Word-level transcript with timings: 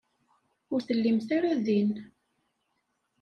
Ur 0.73 0.79
tellimt 0.87 1.29
ara 1.37 1.53
din. 1.65 1.91